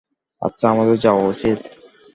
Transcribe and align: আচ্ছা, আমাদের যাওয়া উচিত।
আচ্ছা, 0.41 0.65
আমাদের 0.69 0.97
যাওয়া 0.99 1.23
উচিত। 1.27 1.59